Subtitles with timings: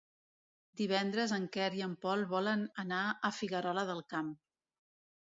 [0.79, 4.33] Divendres en Quer i en Pol volen anar a Figuerola del Camp.